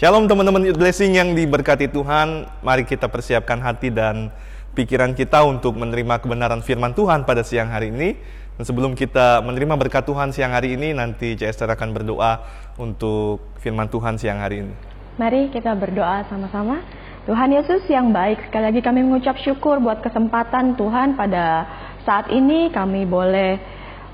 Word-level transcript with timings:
Shalom 0.00 0.24
teman-teman 0.24 0.64
blessing 0.80 1.12
yang 1.12 1.36
diberkati 1.36 1.84
Tuhan. 1.92 2.48
Mari 2.64 2.88
kita 2.88 3.12
persiapkan 3.12 3.60
hati 3.60 3.92
dan 3.92 4.32
pikiran 4.72 5.12
kita 5.12 5.44
untuk 5.44 5.76
menerima 5.76 6.24
kebenaran 6.24 6.64
firman 6.64 6.96
Tuhan 6.96 7.28
pada 7.28 7.44
siang 7.44 7.68
hari 7.68 7.92
ini. 7.92 8.16
Dan 8.56 8.64
sebelum 8.64 8.96
kita 8.96 9.44
menerima 9.44 9.76
berkat 9.76 10.08
Tuhan 10.08 10.32
siang 10.32 10.56
hari 10.56 10.72
ini, 10.80 10.96
nanti 10.96 11.36
C. 11.36 11.44
Esther 11.44 11.68
akan 11.76 11.92
berdoa 11.92 12.40
untuk 12.80 13.44
firman 13.60 13.92
Tuhan 13.92 14.16
siang 14.16 14.40
hari 14.40 14.64
ini. 14.64 14.72
Mari 15.20 15.52
kita 15.52 15.76
berdoa 15.76 16.24
sama-sama. 16.32 16.80
Tuhan 17.28 17.52
Yesus 17.52 17.84
yang 17.92 18.08
baik, 18.08 18.48
sekali 18.48 18.72
lagi 18.72 18.80
kami 18.80 19.04
mengucap 19.04 19.36
syukur 19.36 19.84
buat 19.84 20.00
kesempatan 20.00 20.80
Tuhan 20.80 21.12
pada 21.12 21.68
saat 22.08 22.32
ini 22.32 22.72
kami 22.72 23.04
boleh 23.04 23.60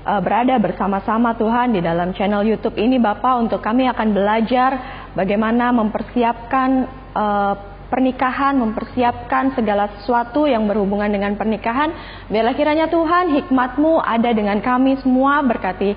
uh, 0.03 0.19
berada 0.23 0.55
bersama-sama 0.59 1.35
Tuhan 1.35 1.75
di 1.75 1.83
dalam 1.83 2.15
channel 2.15 2.43
YouTube 2.47 2.75
ini 2.75 2.99
Bapak 2.99 3.39
untuk 3.43 3.59
kami 3.59 3.87
akan 3.91 4.07
belajar 4.11 4.71
bagaimana 5.17 5.73
mempersiapkan 5.73 6.69
uh, 7.17 7.53
pernikahan, 7.89 8.53
mempersiapkan 8.61 9.57
segala 9.57 9.89
sesuatu 9.97 10.45
yang 10.45 10.69
berhubungan 10.69 11.09
dengan 11.09 11.33
pernikahan. 11.33 11.89
Biarlah 12.29 12.53
kiranya 12.53 12.85
Tuhan 12.91 13.33
hikmatmu 13.41 13.97
ada 13.97 14.29
dengan 14.29 14.61
kami 14.61 14.99
semua. 15.01 15.41
Berkati 15.41 15.95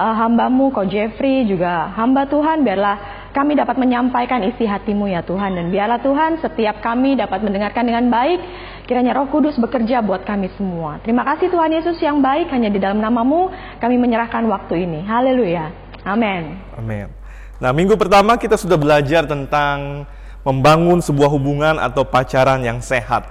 uh, 0.00 0.14
hambamu 0.24 0.72
Ko 0.72 0.88
Jeffrey 0.88 1.44
juga 1.44 1.92
hamba 1.92 2.24
Tuhan. 2.24 2.64
Biarlah 2.64 3.28
kami 3.34 3.58
dapat 3.58 3.76
menyampaikan 3.76 4.40
isi 4.46 4.64
hatimu 4.64 5.10
ya 5.10 5.20
Tuhan. 5.26 5.58
Dan 5.58 5.66
biarlah 5.68 6.00
Tuhan 6.00 6.40
setiap 6.40 6.80
kami 6.80 7.18
dapat 7.18 7.42
mendengarkan 7.44 7.84
dengan 7.84 8.08
baik. 8.08 8.40
Kiranya 8.88 9.16
Roh 9.16 9.28
Kudus 9.32 9.58
bekerja 9.58 10.04
buat 10.04 10.22
kami 10.22 10.52
semua. 10.54 11.02
Terima 11.02 11.24
kasih 11.24 11.50
Tuhan 11.50 11.72
Yesus 11.72 11.98
yang 12.04 12.22
baik 12.22 12.52
hanya 12.52 12.68
di 12.70 12.78
dalam 12.78 13.00
namamu 13.02 13.50
kami 13.82 13.96
menyerahkan 13.98 14.44
waktu 14.46 14.86
ini. 14.86 15.02
Haleluya. 15.02 15.84
Amin 16.04 16.60
amin 16.76 17.23
nah 17.62 17.70
minggu 17.70 17.94
pertama 17.94 18.34
kita 18.38 18.58
sudah 18.58 18.78
belajar 18.78 19.26
tentang 19.26 20.08
membangun 20.42 21.00
sebuah 21.00 21.30
hubungan 21.30 21.76
atau 21.80 22.02
pacaran 22.02 22.60
yang 22.60 22.82
sehat 22.82 23.26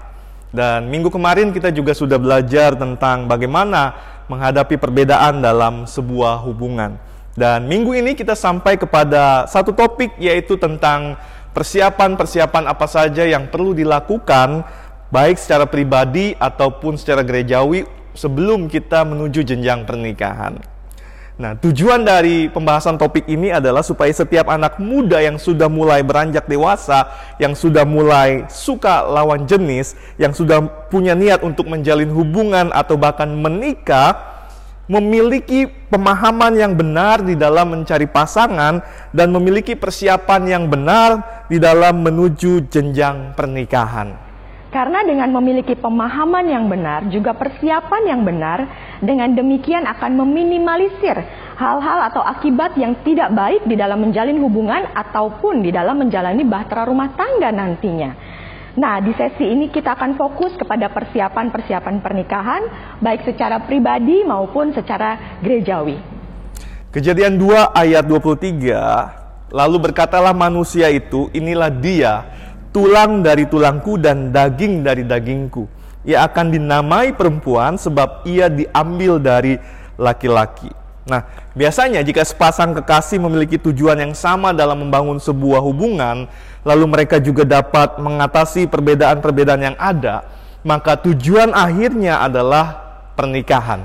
dan 0.54 0.86
minggu 0.88 1.10
kemarin 1.10 1.52
kita 1.52 1.74
juga 1.74 1.92
sudah 1.98 2.18
belajar 2.18 2.78
tentang 2.78 3.26
bagaimana 3.26 3.94
menghadapi 4.32 4.80
perbedaan 4.80 5.44
dalam 5.44 5.84
sebuah 5.84 6.42
hubungan 6.48 6.96
dan 7.34 7.66
minggu 7.66 7.98
ini 7.98 8.14
kita 8.14 8.38
sampai 8.38 8.78
kepada 8.78 9.50
satu 9.50 9.74
topik 9.74 10.14
yaitu 10.22 10.56
tentang 10.56 11.18
persiapan-persiapan 11.54 12.66
apa 12.66 12.86
saja 12.90 13.26
yang 13.26 13.50
perlu 13.50 13.78
dilakukan 13.78 14.66
baik 15.14 15.38
secara 15.38 15.70
pribadi 15.70 16.34
ataupun 16.42 16.98
secara 16.98 17.22
gerejawi 17.22 17.86
sebelum 18.18 18.66
kita 18.66 19.06
menuju 19.06 19.46
jenjang 19.46 19.86
pernikahan. 19.86 20.73
Nah, 21.34 21.58
tujuan 21.58 22.06
dari 22.06 22.46
pembahasan 22.46 22.94
topik 22.94 23.26
ini 23.26 23.50
adalah 23.50 23.82
supaya 23.82 24.14
setiap 24.14 24.54
anak 24.54 24.78
muda 24.78 25.18
yang 25.18 25.42
sudah 25.42 25.66
mulai 25.66 26.06
beranjak 26.06 26.46
dewasa, 26.46 27.10
yang 27.42 27.58
sudah 27.58 27.82
mulai 27.90 28.46
suka 28.54 29.02
lawan 29.02 29.50
jenis, 29.50 29.98
yang 30.22 30.30
sudah 30.30 30.62
punya 30.94 31.18
niat 31.18 31.42
untuk 31.42 31.66
menjalin 31.66 32.14
hubungan 32.14 32.70
atau 32.70 33.02
bahkan 33.02 33.34
menikah, 33.34 34.14
memiliki 34.86 35.66
pemahaman 35.90 36.54
yang 36.54 36.78
benar 36.78 37.26
di 37.26 37.34
dalam 37.34 37.82
mencari 37.82 38.06
pasangan 38.06 38.86
dan 39.10 39.34
memiliki 39.34 39.74
persiapan 39.74 40.42
yang 40.46 40.64
benar 40.70 41.18
di 41.50 41.58
dalam 41.58 42.06
menuju 42.06 42.70
jenjang 42.70 43.34
pernikahan. 43.34 44.34
Karena 44.74 45.06
dengan 45.06 45.30
memiliki 45.30 45.78
pemahaman 45.78 46.46
yang 46.50 46.66
benar, 46.66 47.06
juga 47.14 47.38
persiapan 47.38 48.02
yang 48.10 48.22
benar, 48.26 48.66
dengan 49.04 49.36
demikian 49.36 49.84
akan 49.84 50.16
meminimalisir 50.16 51.20
hal-hal 51.60 52.00
atau 52.10 52.24
akibat 52.24 52.74
yang 52.80 52.98
tidak 53.06 53.30
baik 53.36 53.68
di 53.68 53.76
dalam 53.78 54.02
menjalin 54.02 54.40
hubungan 54.42 54.90
ataupun 54.96 55.62
di 55.62 55.70
dalam 55.70 56.00
menjalani 56.00 56.42
bahtera 56.48 56.88
rumah 56.88 57.14
tangga 57.14 57.52
nantinya. 57.52 58.12
Nah, 58.74 58.98
di 59.06 59.14
sesi 59.14 59.54
ini 59.54 59.70
kita 59.70 59.94
akan 59.94 60.18
fokus 60.18 60.58
kepada 60.58 60.90
persiapan-persiapan 60.90 62.02
pernikahan, 62.02 62.64
baik 63.06 63.22
secara 63.30 63.62
pribadi 63.70 64.26
maupun 64.26 64.74
secara 64.74 65.38
gerejawi. 65.46 65.94
Kejadian 66.90 67.38
2 67.38 67.70
ayat 67.70 68.02
23, 68.02 69.54
lalu 69.54 69.78
berkatalah 69.78 70.34
manusia 70.34 70.90
itu, 70.90 71.30
inilah 71.38 71.70
dia, 71.70 72.14
tulang 72.74 73.22
dari 73.22 73.46
tulangku 73.46 74.02
dan 74.02 74.34
daging 74.34 74.82
dari 74.82 75.06
dagingku. 75.06 75.83
Ia 76.04 76.28
akan 76.28 76.52
dinamai 76.52 77.16
perempuan 77.16 77.80
sebab 77.80 78.28
ia 78.28 78.52
diambil 78.52 79.24
dari 79.24 79.56
laki-laki. 79.96 80.68
Nah, 81.04 81.28
biasanya 81.52 82.00
jika 82.00 82.24
sepasang 82.24 82.72
kekasih 82.80 83.20
memiliki 83.20 83.60
tujuan 83.60 84.00
yang 84.00 84.16
sama 84.16 84.56
dalam 84.56 84.88
membangun 84.88 85.20
sebuah 85.20 85.60
hubungan, 85.60 86.32
lalu 86.64 86.86
mereka 86.88 87.20
juga 87.20 87.44
dapat 87.44 88.00
mengatasi 88.00 88.72
perbedaan-perbedaan 88.72 89.74
yang 89.74 89.78
ada, 89.80 90.24
maka 90.64 90.96
tujuan 90.96 91.52
akhirnya 91.52 92.24
adalah 92.24 92.80
pernikahan. 93.20 93.84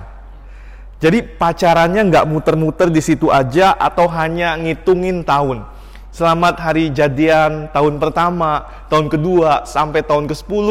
Jadi 0.98 1.22
pacarannya 1.22 2.10
nggak 2.10 2.26
muter-muter 2.26 2.90
di 2.90 2.98
situ 2.98 3.30
aja 3.30 3.74
atau 3.78 4.10
hanya 4.10 4.58
ngitungin 4.58 5.22
tahun. 5.22 5.62
Selamat 6.10 6.58
hari 6.58 6.90
jadian 6.90 7.70
tahun 7.70 8.02
pertama, 8.02 8.66
tahun 8.90 9.06
kedua, 9.06 9.62
sampai 9.62 10.02
tahun 10.02 10.26
ke-10 10.26 10.66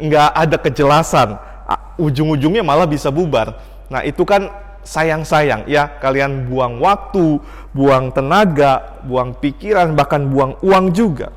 nggak 0.00 0.30
ada 0.32 0.56
kejelasan. 0.56 1.36
Ujung-ujungnya 2.00 2.64
malah 2.64 2.88
bisa 2.88 3.12
bubar. 3.12 3.60
Nah 3.92 4.00
itu 4.02 4.24
kan 4.24 4.48
sayang-sayang 4.80 5.68
ya 5.68 6.00
kalian 6.00 6.48
buang 6.48 6.80
waktu, 6.80 7.38
buang 7.76 8.10
tenaga, 8.10 9.00
buang 9.04 9.36
pikiran, 9.36 9.92
bahkan 9.92 10.24
buang 10.26 10.56
uang 10.64 10.96
juga. 10.96 11.28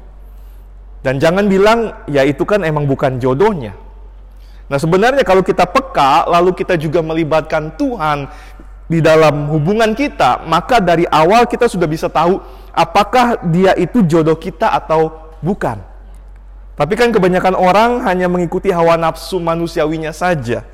Dan 1.04 1.20
jangan 1.20 1.52
bilang 1.52 2.08
ya 2.08 2.24
itu 2.24 2.48
kan 2.48 2.64
emang 2.64 2.88
bukan 2.88 3.20
jodohnya. 3.20 3.76
Nah 4.72 4.80
sebenarnya 4.80 5.28
kalau 5.28 5.44
kita 5.44 5.68
peka 5.68 6.24
lalu 6.32 6.56
kita 6.56 6.80
juga 6.80 7.04
melibatkan 7.04 7.76
Tuhan 7.76 8.32
di 8.88 9.04
dalam 9.04 9.52
hubungan 9.52 9.92
kita, 9.92 10.48
maka 10.48 10.80
dari 10.80 11.04
awal 11.12 11.44
kita 11.44 11.68
sudah 11.68 11.86
bisa 11.86 12.08
tahu 12.08 12.40
apakah 12.72 13.44
dia 13.52 13.76
itu 13.76 14.08
jodoh 14.08 14.40
kita 14.40 14.72
atau 14.72 15.12
bukan. 15.44 15.93
Tapi 16.74 16.94
kan 16.98 17.14
kebanyakan 17.14 17.54
orang 17.54 18.02
hanya 18.10 18.26
mengikuti 18.26 18.74
hawa 18.74 18.98
nafsu 18.98 19.38
manusiawinya 19.38 20.10
saja. 20.10 20.66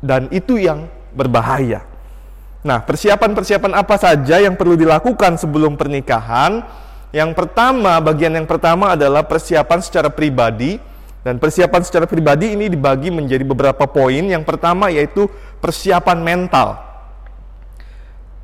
Dan 0.00 0.32
itu 0.32 0.56
yang 0.56 0.88
berbahaya. 1.12 1.84
Nah, 2.64 2.80
persiapan-persiapan 2.82 3.72
apa 3.76 4.00
saja 4.00 4.40
yang 4.40 4.56
perlu 4.56 4.74
dilakukan 4.74 5.36
sebelum 5.36 5.76
pernikahan? 5.76 6.64
Yang 7.12 7.30
pertama, 7.36 8.00
bagian 8.00 8.32
yang 8.32 8.48
pertama 8.48 8.96
adalah 8.96 9.22
persiapan 9.28 9.78
secara 9.84 10.08
pribadi. 10.08 10.80
Dan 11.20 11.42
persiapan 11.42 11.82
secara 11.82 12.06
pribadi 12.06 12.54
ini 12.54 12.70
dibagi 12.70 13.12
menjadi 13.12 13.42
beberapa 13.44 13.84
poin. 13.84 14.24
Yang 14.24 14.46
pertama 14.46 14.88
yaitu 14.88 15.28
persiapan 15.60 16.22
mental. 16.22 16.80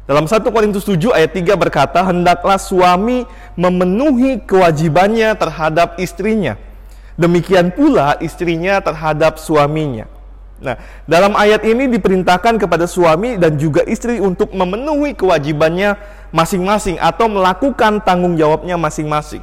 Dalam 0.02 0.26
1 0.26 0.42
Korintus 0.50 0.84
7 0.84 1.14
ayat 1.14 1.30
3 1.30 1.54
berkata, 1.56 2.02
Hendaklah 2.04 2.58
suami 2.58 3.22
memenuhi 3.54 4.42
kewajibannya 4.42 5.32
terhadap 5.38 5.96
istrinya. 5.96 6.58
Demikian 7.20 7.72
pula 7.76 8.16
istrinya 8.24 8.80
terhadap 8.80 9.36
suaminya. 9.36 10.08
Nah, 10.62 10.78
dalam 11.10 11.34
ayat 11.34 11.66
ini 11.66 11.90
diperintahkan 11.90 12.56
kepada 12.62 12.86
suami 12.86 13.34
dan 13.34 13.58
juga 13.58 13.82
istri 13.82 14.22
untuk 14.22 14.54
memenuhi 14.54 15.12
kewajibannya 15.18 15.98
masing-masing 16.30 17.02
atau 17.02 17.26
melakukan 17.26 17.98
tanggung 18.06 18.38
jawabnya 18.38 18.78
masing-masing. 18.78 19.42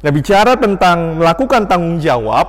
Nah, 0.00 0.10
bicara 0.10 0.56
tentang 0.56 1.20
melakukan 1.20 1.68
tanggung 1.68 2.00
jawab, 2.00 2.48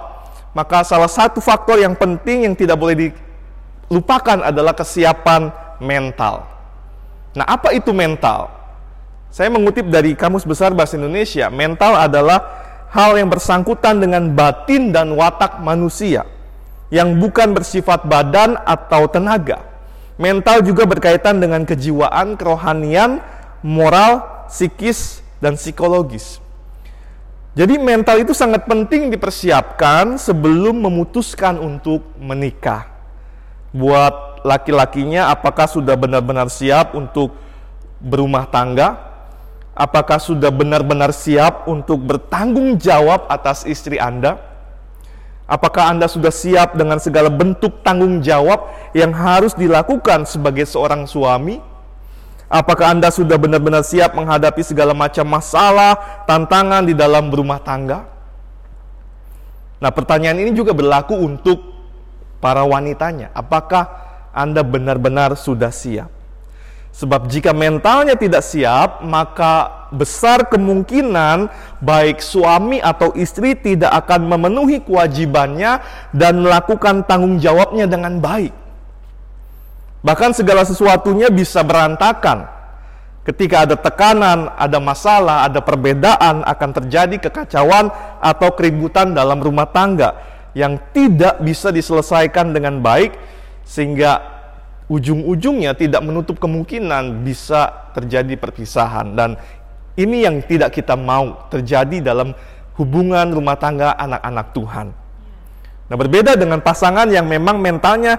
maka 0.56 0.82
salah 0.88 1.12
satu 1.12 1.44
faktor 1.44 1.78
yang 1.84 1.94
penting 1.94 2.48
yang 2.48 2.56
tidak 2.56 2.80
boleh 2.80 3.12
dilupakan 3.12 4.48
adalah 4.48 4.72
kesiapan 4.72 5.52
mental. 5.84 6.48
Nah, 7.36 7.46
apa 7.46 7.76
itu 7.76 7.92
mental? 7.92 8.48
Saya 9.30 9.52
mengutip 9.54 9.86
dari 9.92 10.18
Kamus 10.18 10.48
Besar 10.48 10.74
Bahasa 10.74 10.98
Indonesia, 10.98 11.52
mental 11.54 12.00
adalah 12.00 12.69
hal 12.90 13.18
yang 13.18 13.30
bersangkutan 13.30 14.02
dengan 14.02 14.34
batin 14.34 14.90
dan 14.90 15.14
watak 15.14 15.62
manusia 15.62 16.26
yang 16.90 17.22
bukan 17.22 17.54
bersifat 17.54 18.06
badan 18.06 18.58
atau 18.66 19.06
tenaga. 19.06 19.62
Mental 20.20 20.60
juga 20.66 20.84
berkaitan 20.84 21.40
dengan 21.40 21.64
kejiwaan, 21.64 22.36
kerohanian, 22.36 23.24
moral, 23.64 24.46
psikis, 24.52 25.24
dan 25.40 25.56
psikologis. 25.56 26.44
Jadi 27.56 27.82
mental 27.82 28.22
itu 28.22 28.36
sangat 28.36 28.68
penting 28.68 29.10
dipersiapkan 29.10 30.20
sebelum 30.20 30.86
memutuskan 30.86 31.58
untuk 31.58 32.04
menikah. 32.20 32.88
Buat 33.72 34.44
laki-lakinya 34.44 35.32
apakah 35.34 35.70
sudah 35.70 35.96
benar-benar 35.96 36.48
siap 36.52 36.94
untuk 36.98 37.36
berumah 38.00 38.48
tangga? 38.50 39.09
Apakah 39.80 40.20
sudah 40.20 40.52
benar-benar 40.52 41.16
siap 41.16 41.64
untuk 41.64 42.04
bertanggung 42.04 42.76
jawab 42.76 43.32
atas 43.32 43.64
istri 43.64 43.96
Anda? 43.96 44.36
Apakah 45.48 45.96
Anda 45.96 46.12
sudah 46.12 46.36
siap 46.36 46.76
dengan 46.76 47.00
segala 47.00 47.32
bentuk 47.32 47.80
tanggung 47.80 48.20
jawab 48.20 48.68
yang 48.92 49.16
harus 49.16 49.56
dilakukan 49.56 50.28
sebagai 50.28 50.68
seorang 50.68 51.08
suami? 51.08 51.64
Apakah 52.52 52.92
Anda 52.92 53.08
sudah 53.08 53.40
benar-benar 53.40 53.88
siap 53.88 54.20
menghadapi 54.20 54.68
segala 54.68 54.92
macam 54.92 55.24
masalah, 55.32 56.26
tantangan 56.28 56.84
di 56.84 56.92
dalam 56.92 57.32
rumah 57.32 57.64
tangga? 57.64 58.04
Nah, 59.80 59.92
pertanyaan 59.96 60.44
ini 60.44 60.52
juga 60.60 60.76
berlaku 60.76 61.16
untuk 61.16 61.64
para 62.44 62.68
wanitanya. 62.68 63.32
Apakah 63.32 63.88
Anda 64.36 64.60
benar-benar 64.60 65.40
sudah 65.40 65.72
siap? 65.72 66.19
Sebab 66.90 67.32
jika 67.32 67.56
mentalnya 67.56 68.18
tidak 68.20 68.44
siap, 68.44 69.06
maka 69.06 69.88
besar 69.94 70.46
kemungkinan 70.52 71.50
baik 71.82 72.22
suami 72.22 72.78
atau 72.84 73.16
istri 73.16 73.56
tidak 73.56 73.94
akan 74.06 74.30
memenuhi 74.30 74.84
kewajibannya 74.84 75.80
dan 76.12 76.44
melakukan 76.44 77.08
tanggung 77.08 77.40
jawabnya 77.40 77.88
dengan 77.88 78.20
baik. 78.20 78.52
Bahkan 80.00 80.32
segala 80.32 80.64
sesuatunya 80.64 81.28
bisa 81.28 81.64
berantakan. 81.64 82.48
Ketika 83.28 83.68
ada 83.68 83.76
tekanan, 83.78 84.50
ada 84.58 84.80
masalah, 84.82 85.46
ada 85.46 85.62
perbedaan, 85.62 86.42
akan 86.42 86.70
terjadi 86.82 87.30
kekacauan 87.30 87.92
atau 88.24 88.50
keributan 88.56 89.14
dalam 89.14 89.38
rumah 89.38 89.70
tangga 89.70 90.18
yang 90.58 90.82
tidak 90.96 91.38
bisa 91.44 91.70
diselesaikan 91.70 92.56
dengan 92.56 92.82
baik, 92.82 93.14
sehingga 93.68 94.39
ujung-ujungnya 94.90 95.78
tidak 95.78 96.02
menutup 96.02 96.42
kemungkinan 96.42 97.22
bisa 97.22 97.94
terjadi 97.94 98.36
perpisahan. 98.36 99.14
Dan 99.14 99.38
ini 99.96 100.26
yang 100.26 100.42
tidak 100.44 100.74
kita 100.74 100.98
mau 100.98 101.46
terjadi 101.54 102.02
dalam 102.02 102.34
hubungan 102.76 103.30
rumah 103.30 103.56
tangga 103.56 103.94
anak-anak 103.96 104.48
Tuhan. 104.58 104.88
Nah, 105.90 105.98
berbeda 105.98 106.34
dengan 106.38 106.62
pasangan 106.62 107.10
yang 107.10 107.26
memang 107.30 107.62
mentalnya 107.62 108.18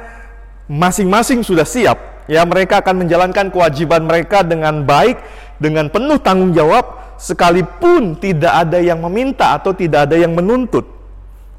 masing-masing 0.71 1.43
sudah 1.43 1.67
siap, 1.67 2.27
ya 2.31 2.47
mereka 2.47 2.79
akan 2.83 3.07
menjalankan 3.07 3.51
kewajiban 3.51 4.07
mereka 4.07 4.47
dengan 4.47 4.87
baik, 4.87 5.19
dengan 5.59 5.91
penuh 5.91 6.19
tanggung 6.23 6.55
jawab, 6.55 7.15
sekalipun 7.19 8.19
tidak 8.19 8.55
ada 8.67 8.79
yang 8.79 9.03
meminta 9.03 9.55
atau 9.55 9.75
tidak 9.75 10.11
ada 10.11 10.17
yang 10.19 10.35
menuntut. 10.35 10.87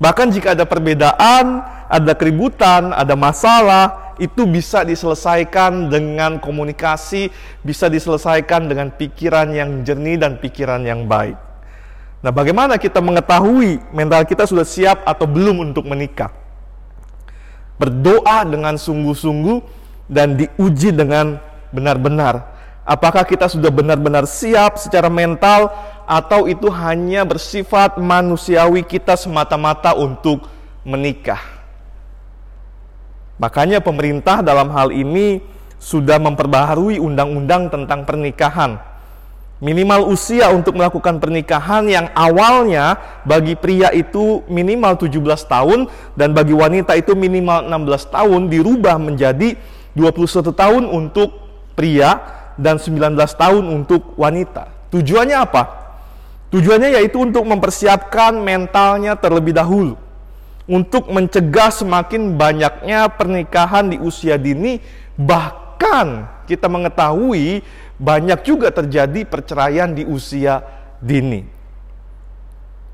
Bahkan 0.02 0.34
jika 0.34 0.58
ada 0.58 0.66
perbedaan, 0.66 1.62
ada 1.86 2.14
keributan, 2.18 2.90
ada 2.96 3.14
masalah, 3.14 4.01
itu 4.22 4.46
bisa 4.46 4.86
diselesaikan 4.86 5.90
dengan 5.90 6.38
komunikasi, 6.38 7.34
bisa 7.66 7.90
diselesaikan 7.90 8.70
dengan 8.70 8.94
pikiran 8.94 9.50
yang 9.50 9.82
jernih 9.82 10.22
dan 10.22 10.38
pikiran 10.38 10.86
yang 10.86 11.10
baik. 11.10 11.36
Nah, 12.22 12.30
bagaimana 12.30 12.78
kita 12.78 13.02
mengetahui 13.02 13.82
mental 13.90 14.22
kita 14.30 14.46
sudah 14.46 14.62
siap 14.62 15.02
atau 15.10 15.26
belum 15.26 15.74
untuk 15.74 15.90
menikah? 15.90 16.30
berdoa 17.82 18.46
dengan 18.46 18.78
sungguh-sungguh 18.78 19.58
dan 20.06 20.38
diuji 20.38 20.94
dengan 20.94 21.42
benar-benar. 21.74 22.54
Apakah 22.86 23.26
kita 23.26 23.50
sudah 23.50 23.74
benar-benar 23.74 24.30
siap 24.30 24.78
secara 24.78 25.10
mental 25.10 25.74
atau 26.06 26.46
itu 26.46 26.70
hanya 26.70 27.26
bersifat 27.26 27.98
manusiawi 27.98 28.86
kita 28.86 29.18
semata-mata 29.18 29.98
untuk 29.98 30.46
menikah? 30.86 31.61
Makanya 33.42 33.82
pemerintah 33.82 34.46
dalam 34.46 34.70
hal 34.70 34.94
ini 34.94 35.42
sudah 35.82 36.22
memperbaharui 36.22 37.02
undang-undang 37.02 37.74
tentang 37.74 38.06
pernikahan 38.06 38.92
Minimal 39.62 40.10
usia 40.10 40.50
untuk 40.50 40.74
melakukan 40.74 41.22
pernikahan 41.22 41.86
yang 41.86 42.10
awalnya 42.18 42.98
bagi 43.22 43.54
pria 43.54 43.94
itu 43.94 44.42
minimal 44.50 44.98
17 44.98 45.22
tahun 45.46 45.86
dan 46.18 46.34
bagi 46.34 46.58
wanita 46.58 46.98
itu 46.98 47.14
minimal 47.14 47.70
16 47.70 48.10
tahun 48.10 48.50
dirubah 48.50 48.98
menjadi 48.98 49.54
21 49.94 50.50
tahun 50.50 50.84
untuk 50.90 51.30
pria 51.78 52.18
dan 52.58 52.82
19 52.82 53.14
tahun 53.38 53.64
untuk 53.70 54.18
wanita. 54.18 54.90
Tujuannya 54.90 55.38
apa? 55.38 55.64
Tujuannya 56.50 56.98
yaitu 56.98 57.22
untuk 57.22 57.46
mempersiapkan 57.46 58.42
mentalnya 58.42 59.14
terlebih 59.14 59.54
dahulu. 59.54 59.94
Untuk 60.72 61.12
mencegah 61.12 61.68
semakin 61.68 62.40
banyaknya 62.40 63.12
pernikahan 63.12 63.92
di 63.92 64.00
usia 64.00 64.40
dini 64.40 64.80
bahkan 65.20 66.32
kita 66.48 66.72
mengetahui 66.72 67.60
banyak 68.00 68.40
juga 68.48 68.72
terjadi 68.72 69.28
perceraian 69.28 69.92
di 69.92 70.08
usia 70.08 70.64
dini. 71.04 71.44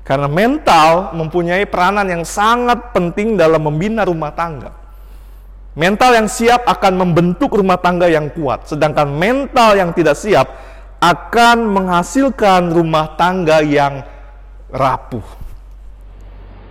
Karena 0.02 0.26
mental 0.26 1.14
mempunyai 1.14 1.68
peranan 1.70 2.08
yang 2.08 2.24
sangat 2.26 2.90
penting 2.90 3.38
dalam 3.38 3.60
membina 3.62 4.02
rumah 4.02 4.34
tangga. 4.34 4.72
Mental 5.78 6.18
yang 6.18 6.26
siap 6.26 6.66
akan 6.66 6.98
membentuk 6.98 7.54
rumah 7.54 7.78
tangga 7.78 8.10
yang 8.10 8.32
kuat, 8.34 8.66
sedangkan 8.66 9.06
mental 9.06 9.78
yang 9.78 9.94
tidak 9.94 10.18
siap 10.18 10.50
akan 10.98 11.70
menghasilkan 11.70 12.74
rumah 12.74 13.14
tangga 13.14 13.62
yang 13.62 14.02
rapuh. 14.74 15.22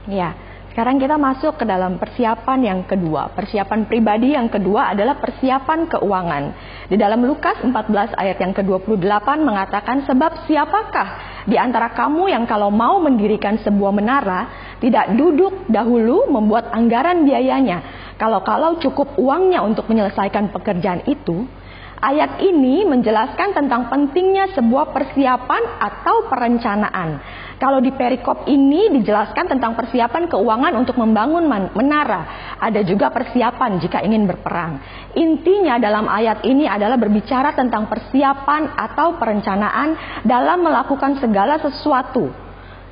Ya, 0.09 0.35
sekarang 0.77 1.01
kita 1.01 1.17
masuk 1.17 1.57
ke 1.57 1.65
dalam 1.65 1.97
persiapan 1.97 2.59
yang 2.61 2.79
kedua. 2.85 3.33
Persiapan 3.33 3.89
pribadi 3.89 4.37
yang 4.37 4.45
kedua 4.45 4.93
adalah 4.93 5.17
persiapan 5.17 5.89
keuangan. 5.89 6.43
Di 6.85 6.93
dalam 6.93 7.25
Lukas 7.25 7.57
14 7.65 8.13
ayat 8.13 8.37
yang 8.37 8.53
ke-28 8.53 9.25
mengatakan 9.41 10.05
sebab 10.05 10.45
siapakah 10.45 11.41
di 11.49 11.57
antara 11.57 11.97
kamu 11.97 12.29
yang 12.29 12.45
kalau 12.45 12.69
mau 12.69 13.01
mendirikan 13.01 13.57
sebuah 13.57 13.89
menara 13.89 14.53
tidak 14.77 15.17
duduk 15.17 15.65
dahulu 15.65 16.29
membuat 16.29 16.69
anggaran 16.69 17.25
biayanya. 17.25 18.13
Kalau-kalau 18.21 18.77
cukup 18.77 19.17
uangnya 19.17 19.65
untuk 19.65 19.89
menyelesaikan 19.89 20.53
pekerjaan 20.53 21.01
itu, 21.09 21.49
Ayat 21.97 22.37
ini 22.45 22.85
menjelaskan 22.85 23.57
tentang 23.57 23.89
pentingnya 23.89 24.53
sebuah 24.53 24.93
persiapan 24.93 25.81
atau 25.81 26.29
perencanaan. 26.29 27.17
Kalau 27.57 27.81
di 27.81 27.89
perikop 27.89 28.45
ini 28.45 28.93
dijelaskan 29.01 29.49
tentang 29.49 29.73
persiapan 29.73 30.29
keuangan 30.29 30.77
untuk 30.77 30.93
membangun 31.01 31.49
menara. 31.73 32.53
Ada 32.61 32.85
juga 32.85 33.09
persiapan 33.09 33.81
jika 33.81 34.05
ingin 34.05 34.29
berperang. 34.29 34.77
Intinya 35.17 35.81
dalam 35.81 36.05
ayat 36.05 36.45
ini 36.45 36.69
adalah 36.69 37.01
berbicara 37.01 37.57
tentang 37.57 37.89
persiapan 37.89 38.77
atau 38.77 39.17
perencanaan 39.17 40.21
dalam 40.21 40.61
melakukan 40.61 41.17
segala 41.17 41.57
sesuatu. 41.57 42.29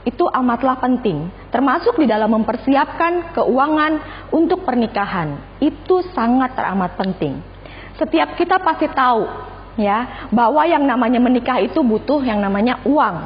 Itu 0.01 0.25
amatlah 0.33 0.81
penting, 0.81 1.29
termasuk 1.53 2.01
di 2.01 2.09
dalam 2.09 2.33
mempersiapkan 2.33 3.37
keuangan 3.37 3.93
untuk 4.33 4.65
pernikahan. 4.65 5.61
Itu 5.61 6.01
sangat 6.09 6.57
teramat 6.57 6.97
penting. 6.97 7.54
Setiap 7.95 8.35
kita 8.35 8.59
pasti 8.59 8.91
tahu 8.91 9.23
ya 9.79 10.27
bahwa 10.31 10.63
yang 10.67 10.83
namanya 10.83 11.19
menikah 11.19 11.59
itu 11.63 11.79
butuh 11.79 12.23
yang 12.23 12.39
namanya 12.43 12.83
uang. 12.83 13.17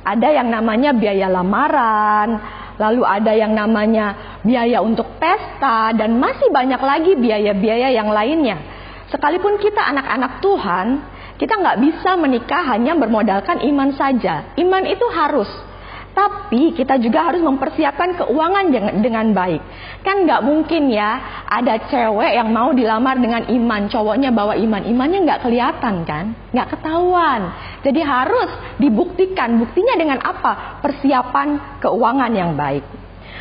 Ada 0.00 0.28
yang 0.40 0.48
namanya 0.48 0.96
biaya 0.96 1.28
lamaran, 1.28 2.28
lalu 2.80 3.04
ada 3.04 3.36
yang 3.36 3.52
namanya 3.52 4.40
biaya 4.40 4.80
untuk 4.80 5.20
pesta 5.20 5.92
dan 5.92 6.16
masih 6.16 6.48
banyak 6.48 6.80
lagi 6.80 7.12
biaya-biaya 7.20 7.92
yang 7.92 8.08
lainnya. 8.08 8.56
Sekalipun 9.12 9.60
kita 9.60 9.84
anak-anak 9.92 10.40
Tuhan, 10.40 10.86
kita 11.36 11.60
nggak 11.60 11.78
bisa 11.84 12.16
menikah 12.16 12.64
hanya 12.72 12.96
bermodalkan 12.96 13.60
iman 13.68 13.92
saja. 13.92 14.56
Iman 14.56 14.88
itu 14.88 15.04
harus 15.12 15.50
tapi 16.10 16.74
kita 16.74 16.98
juga 16.98 17.30
harus 17.30 17.38
mempersiapkan 17.38 18.18
keuangan 18.18 18.66
dengan 18.98 19.30
baik. 19.30 19.62
Kan 20.02 20.26
nggak 20.26 20.42
mungkin 20.42 20.90
ya 20.90 21.42
ada 21.46 21.78
cewek 21.86 22.34
yang 22.34 22.50
mau 22.50 22.74
dilamar 22.74 23.16
dengan 23.22 23.46
iman, 23.46 23.86
cowoknya 23.86 24.34
bawa 24.34 24.58
iman, 24.58 24.82
imannya 24.82 25.22
nggak 25.22 25.42
kelihatan 25.46 26.02
kan, 26.02 26.34
nggak 26.50 26.68
ketahuan. 26.76 27.54
Jadi 27.86 28.00
harus 28.02 28.50
dibuktikan, 28.82 29.62
buktinya 29.62 29.94
dengan 29.94 30.18
apa? 30.20 30.82
Persiapan 30.82 31.78
keuangan 31.78 32.32
yang 32.34 32.58
baik. 32.58 32.82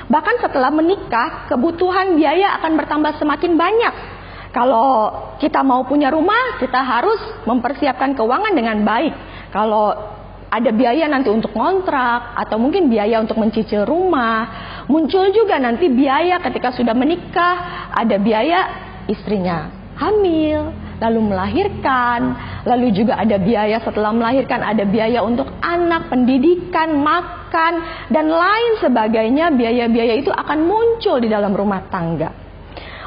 Bahkan 0.10 0.36
setelah 0.42 0.74
menikah, 0.74 1.50
kebutuhan 1.50 2.18
biaya 2.18 2.58
akan 2.62 2.78
bertambah 2.78 3.18
semakin 3.18 3.54
banyak. 3.58 3.94
Kalau 4.50 5.14
kita 5.38 5.62
mau 5.62 5.86
punya 5.86 6.10
rumah, 6.10 6.58
kita 6.58 6.82
harus 6.82 7.22
mempersiapkan 7.46 8.18
keuangan 8.18 8.54
dengan 8.58 8.82
baik. 8.82 9.14
Kalau 9.54 9.94
ada 10.50 10.74
biaya 10.74 11.06
nanti 11.06 11.30
untuk 11.30 11.54
kontrak 11.54 12.34
atau 12.34 12.58
mungkin 12.58 12.90
biaya 12.90 13.22
untuk 13.22 13.38
mencicil 13.38 13.86
rumah. 13.86 14.50
Muncul 14.90 15.30
juga 15.30 15.62
nanti 15.62 15.86
biaya 15.88 16.42
ketika 16.42 16.74
sudah 16.74 16.98
menikah, 16.98 17.90
ada 17.94 18.18
biaya 18.18 18.60
istrinya 19.06 19.70
hamil, 20.00 20.74
lalu 20.98 21.20
melahirkan, 21.30 22.20
lalu 22.64 22.96
juga 22.96 23.20
ada 23.20 23.36
biaya 23.36 23.78
setelah 23.84 24.16
melahirkan, 24.16 24.64
ada 24.64 24.88
biaya 24.88 25.22
untuk 25.22 25.52
anak, 25.60 26.08
pendidikan, 26.08 26.98
makan, 26.98 28.08
dan 28.10 28.32
lain 28.32 28.72
sebagainya. 28.80 29.52
Biaya-biaya 29.54 30.18
itu 30.18 30.32
akan 30.32 30.60
muncul 30.66 31.20
di 31.20 31.28
dalam 31.28 31.52
rumah 31.52 31.86
tangga. 31.92 32.32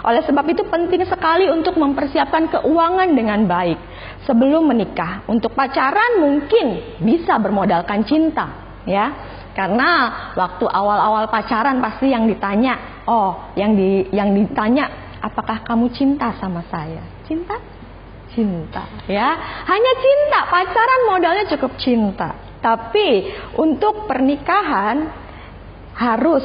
Oleh 0.03 0.23
sebab 0.27 0.43
itu 0.51 0.67
penting 0.67 1.07
sekali 1.07 1.47
untuk 1.47 1.79
mempersiapkan 1.79 2.51
keuangan 2.51 3.15
dengan 3.15 3.47
baik 3.47 3.92
sebelum 4.27 4.69
menikah. 4.69 5.27
Untuk 5.29 5.55
pacaran 5.55 6.23
mungkin 6.23 6.99
bisa 7.03 7.39
bermodalkan 7.39 8.07
cinta, 8.07 8.79
ya. 8.87 9.31
Karena 9.53 10.33
waktu 10.33 10.65
awal-awal 10.65 11.29
pacaran 11.29 11.77
pasti 11.85 12.09
yang 12.09 12.25
ditanya, 12.25 13.05
oh, 13.05 13.53
yang 13.53 13.77
di 13.77 14.09
yang 14.09 14.33
ditanya, 14.33 15.17
apakah 15.21 15.61
kamu 15.61 15.93
cinta 15.93 16.33
sama 16.41 16.65
saya? 16.73 17.05
Cinta? 17.29 17.61
cinta 18.33 18.89
ya. 19.07 19.29
Hanya 19.69 19.93
cinta, 20.01 20.49
pacaran 20.49 21.03
modalnya 21.09 21.45
cukup 21.53 21.77
cinta. 21.79 22.33
Tapi 22.63 23.29
untuk 23.59 24.09
pernikahan 24.09 25.11
harus 25.93 26.45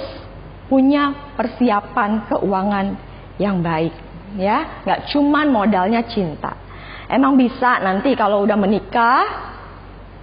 punya 0.68 1.32
persiapan 1.40 2.28
keuangan 2.28 2.88
yang 3.40 3.64
baik 3.64 3.96
ya, 4.36 4.84
nggak 4.84 5.14
cuman 5.14 5.48
modalnya 5.54 6.04
cinta. 6.10 6.67
Emang 7.08 7.40
bisa 7.40 7.80
nanti 7.80 8.12
kalau 8.14 8.44
udah 8.44 8.60
menikah 8.60 9.24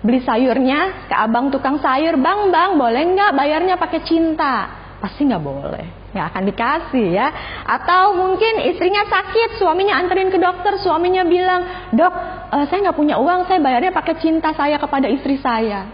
beli 0.05 0.21
sayurnya 0.21 1.09
ke 1.09 1.15
abang 1.17 1.49
tukang 1.49 1.81
sayur, 1.81 2.21
bang 2.21 2.53
bang 2.53 2.77
boleh 2.77 3.03
nggak 3.17 3.33
bayarnya 3.33 3.81
pakai 3.81 4.01
cinta? 4.05 4.69
Pasti 5.01 5.25
nggak 5.25 5.45
boleh 5.45 6.05
nggak 6.15 6.27
akan 6.31 6.43
dikasih 6.47 7.07
ya. 7.11 7.29
Atau 7.67 8.15
mungkin 8.15 8.63
istrinya 8.71 9.03
sakit, 9.11 9.59
suaminya 9.59 9.99
anterin 9.99 10.31
ke 10.31 10.39
dokter, 10.39 10.79
suaminya 10.79 11.27
bilang, 11.27 11.91
dok, 11.91 12.15
uh, 12.55 12.65
saya 12.71 12.89
nggak 12.89 12.97
punya 12.97 13.19
uang, 13.19 13.51
saya 13.51 13.59
bayarnya 13.59 13.91
pakai 13.91 14.15
cinta 14.23 14.55
saya 14.55 14.79
kepada 14.79 15.11
istri 15.11 15.43
saya. 15.43 15.91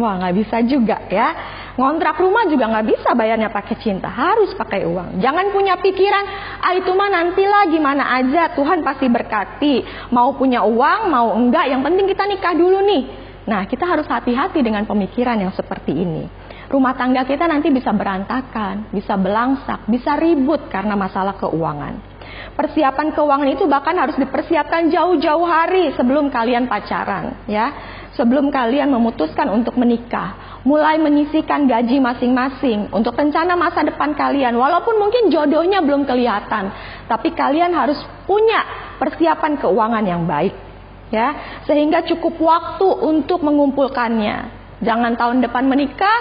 Wah 0.00 0.16
nggak 0.16 0.34
bisa 0.40 0.56
juga 0.64 1.04
ya. 1.12 1.28
Ngontrak 1.72 2.20
rumah 2.20 2.44
juga 2.52 2.68
nggak 2.68 2.86
bisa 2.92 3.16
bayarnya 3.16 3.48
pakai 3.48 3.80
cinta, 3.80 4.04
harus 4.12 4.52
pakai 4.52 4.84
uang. 4.84 5.24
Jangan 5.24 5.48
punya 5.56 5.80
pikiran, 5.80 6.24
ah 6.60 6.76
itu 6.76 6.92
mah 6.92 7.08
nantilah 7.08 7.64
gimana 7.72 8.12
aja, 8.12 8.52
Tuhan 8.52 8.84
pasti 8.84 9.08
berkati. 9.08 9.74
Mau 10.12 10.36
punya 10.36 10.68
uang, 10.68 11.08
mau 11.08 11.32
enggak, 11.32 11.72
yang 11.72 11.80
penting 11.80 12.04
kita 12.12 12.28
nikah 12.28 12.52
dulu 12.52 12.84
nih. 12.84 13.02
Nah, 13.42 13.66
kita 13.66 13.88
harus 13.88 14.06
hati-hati 14.06 14.60
dengan 14.62 14.84
pemikiran 14.84 15.34
yang 15.40 15.50
seperti 15.56 15.96
ini. 15.96 16.28
Rumah 16.68 16.94
tangga 16.96 17.24
kita 17.24 17.48
nanti 17.48 17.68
bisa 17.68 17.92
berantakan, 17.92 18.92
bisa 18.92 19.16
belangsak, 19.16 19.88
bisa 19.88 20.16
ribut 20.16 20.68
karena 20.72 20.96
masalah 20.96 21.36
keuangan. 21.36 22.12
Persiapan 22.52 23.12
keuangan 23.12 23.48
itu 23.48 23.64
bahkan 23.68 23.96
harus 23.96 24.16
dipersiapkan 24.16 24.88
jauh-jauh 24.92 25.44
hari 25.48 25.92
sebelum 25.96 26.28
kalian 26.28 26.68
pacaran, 26.68 27.44
ya. 27.48 27.72
Sebelum 28.12 28.52
kalian 28.52 28.92
memutuskan 28.92 29.48
untuk 29.48 29.72
menikah, 29.80 30.51
mulai 30.62 30.98
menyisikan 30.98 31.66
gaji 31.66 31.98
masing-masing 31.98 32.90
untuk 32.94 33.18
rencana 33.18 33.58
masa 33.58 33.82
depan 33.82 34.14
kalian. 34.14 34.54
Walaupun 34.54 34.98
mungkin 34.98 35.28
jodohnya 35.30 35.82
belum 35.82 36.06
kelihatan, 36.06 36.70
tapi 37.10 37.34
kalian 37.34 37.74
harus 37.74 37.98
punya 38.26 38.62
persiapan 38.98 39.58
keuangan 39.58 40.04
yang 40.06 40.22
baik 40.26 40.54
ya. 41.10 41.60
Sehingga 41.66 42.06
cukup 42.06 42.38
waktu 42.38 42.86
untuk 42.86 43.42
mengumpulkannya. 43.42 44.62
Jangan 44.82 45.14
tahun 45.14 45.46
depan 45.46 45.66
menikah 45.70 46.20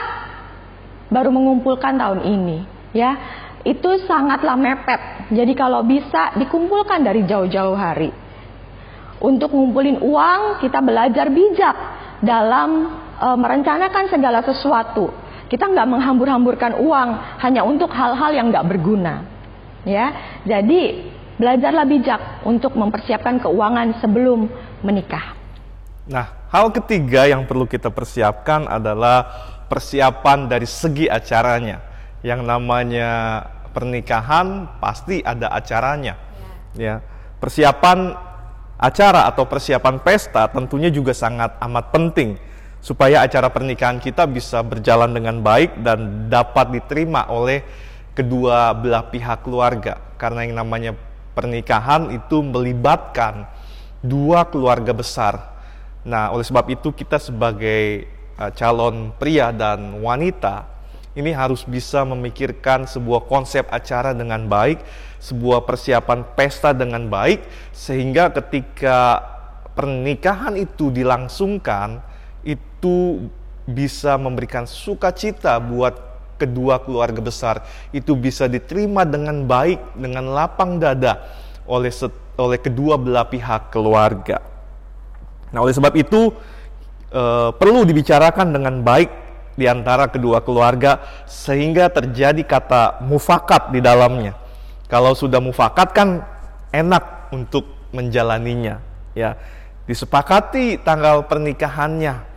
baru 1.09 1.29
mengumpulkan 1.33 1.97
tahun 1.97 2.21
ini 2.25 2.57
ya. 2.97 3.11
Itu 3.61 4.01
sangatlah 4.09 4.57
mepet. 4.57 5.29
Jadi 5.37 5.53
kalau 5.53 5.85
bisa 5.85 6.33
dikumpulkan 6.41 7.05
dari 7.05 7.29
jauh-jauh 7.29 7.77
hari. 7.77 8.09
Untuk 9.21 9.53
ngumpulin 9.53 10.01
uang 10.01 10.65
kita 10.65 10.81
belajar 10.81 11.29
bijak 11.29 11.77
dalam 12.25 12.89
e, 13.21 13.27
merencanakan 13.37 14.09
segala 14.09 14.41
sesuatu 14.41 15.13
kita 15.47 15.69
nggak 15.69 15.87
menghambur-hamburkan 15.87 16.81
uang 16.81 17.09
hanya 17.45 17.61
untuk 17.61 17.93
hal-hal 17.93 18.33
yang 18.33 18.49
nggak 18.49 18.65
berguna 18.65 19.21
ya 19.85 20.09
jadi 20.41 21.11
belajarlah 21.41 21.85
bijak 21.89 22.21
untuk 22.45 22.77
mempersiapkan 22.77 23.41
keuangan 23.41 23.97
sebelum 23.97 24.45
menikah. 24.85 25.33
Nah, 26.05 26.29
hal 26.53 26.69
ketiga 26.69 27.25
yang 27.25 27.49
perlu 27.49 27.65
kita 27.65 27.89
persiapkan 27.89 28.69
adalah 28.69 29.25
persiapan 29.65 30.45
dari 30.45 30.69
segi 30.69 31.09
acaranya. 31.09 31.81
Yang 32.21 32.41
namanya 32.45 33.09
pernikahan 33.73 34.77
pasti 34.77 35.25
ada 35.25 35.49
acaranya. 35.49 36.13
Ya. 36.77 36.77
ya. 36.77 36.95
Persiapan 37.41 38.13
acara 38.77 39.25
atau 39.25 39.49
persiapan 39.49 39.97
pesta 40.05 40.45
tentunya 40.45 40.93
juga 40.93 41.17
sangat 41.17 41.57
amat 41.57 41.89
penting 41.89 42.37
supaya 42.81 43.21
acara 43.21 43.47
pernikahan 43.53 44.01
kita 44.01 44.25
bisa 44.25 44.65
berjalan 44.65 45.13
dengan 45.13 45.39
baik 45.39 45.85
dan 45.85 46.27
dapat 46.27 46.73
diterima 46.73 47.29
oleh 47.29 47.61
kedua 48.17 48.73
belah 48.73 49.07
pihak 49.07 49.45
keluarga. 49.45 50.01
Karena 50.17 50.43
yang 50.43 50.57
namanya 50.57 50.91
pernikahan 51.37 52.09
itu 52.11 52.41
melibatkan 52.41 53.45
dua 54.01 54.49
keluarga 54.49 54.91
besar. 54.91 55.53
Nah, 56.01 56.33
oleh 56.33 56.41
sebab 56.41 56.65
itu 56.73 56.89
kita 56.89 57.21
sebagai 57.21 58.09
uh, 58.41 58.49
calon 58.57 59.13
pria 59.21 59.53
dan 59.53 60.01
wanita 60.01 60.65
ini 61.13 61.35
harus 61.35 61.67
bisa 61.67 62.01
memikirkan 62.07 62.87
sebuah 62.87 63.27
konsep 63.27 63.67
acara 63.69 64.15
dengan 64.15 64.47
baik, 64.47 64.81
sebuah 65.21 65.67
persiapan 65.67 66.23
pesta 66.33 66.73
dengan 66.73 67.05
baik 67.11 67.45
sehingga 67.75 68.31
ketika 68.31 69.21
pernikahan 69.75 70.55
itu 70.57 70.89
dilangsungkan 70.89 72.10
itu 72.41 73.27
bisa 73.67 74.17
memberikan 74.17 74.65
sukacita 74.65 75.61
buat 75.61 76.11
kedua 76.41 76.81
keluarga 76.81 77.21
besar 77.21 77.55
itu 77.93 78.17
bisa 78.17 78.49
diterima 78.49 79.05
dengan 79.05 79.45
baik 79.45 79.93
dengan 79.93 80.33
lapang 80.33 80.81
dada 80.81 81.21
oleh 81.69 81.93
oleh 82.41 82.57
kedua 82.57 82.97
belah 82.97 83.29
pihak 83.29 83.69
keluarga. 83.69 84.41
Nah, 85.53 85.61
oleh 85.61 85.75
sebab 85.75 85.93
itu 85.93 86.33
e, 87.13 87.23
perlu 87.53 87.85
dibicarakan 87.85 88.49
dengan 88.49 88.81
baik 88.81 89.09
di 89.53 89.69
antara 89.69 90.09
kedua 90.09 90.41
keluarga 90.41 91.03
sehingga 91.29 91.91
terjadi 91.91 92.41
kata 92.41 93.03
mufakat 93.05 93.69
di 93.69 93.83
dalamnya. 93.83 94.33
Kalau 94.89 95.13
sudah 95.13 95.37
mufakat 95.37 95.93
kan 95.93 96.25
enak 96.73 97.31
untuk 97.35 97.67
menjalaninya, 97.95 98.79
ya. 99.13 99.35
Disepakati 99.87 100.79
tanggal 100.79 101.27
pernikahannya, 101.27 102.30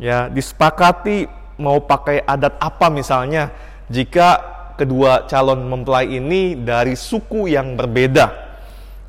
ya, 0.00 0.30
disepakati 0.30 1.26
mau 1.60 1.82
pakai 1.82 2.22
adat 2.26 2.58
apa 2.58 2.90
misalnya 2.90 3.54
jika 3.86 4.42
kedua 4.74 5.30
calon 5.30 5.70
mempelai 5.70 6.18
ini 6.18 6.58
dari 6.58 6.98
suku 6.98 7.46
yang 7.46 7.78
berbeda 7.78 8.44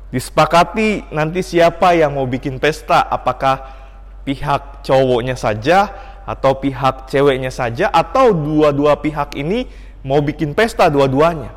Disepakati 0.06 1.10
nanti 1.10 1.42
siapa 1.42 1.90
yang 1.98 2.14
mau 2.14 2.30
bikin 2.30 2.62
pesta, 2.62 3.02
apakah 3.10 3.74
pihak 4.22 4.86
cowoknya 4.86 5.34
saja 5.34 5.90
atau 6.22 6.56
pihak 6.56 7.10
ceweknya 7.10 7.50
saja 7.50 7.90
atau 7.90 8.30
dua-dua 8.30 9.02
pihak 9.02 9.34
ini 9.34 9.66
mau 10.06 10.22
bikin 10.22 10.54
pesta 10.54 10.86
dua-duanya. 10.86 11.50